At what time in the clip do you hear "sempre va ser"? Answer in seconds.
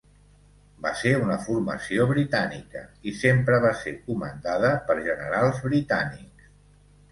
3.19-3.95